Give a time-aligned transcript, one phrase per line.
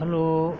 [0.00, 0.56] Halo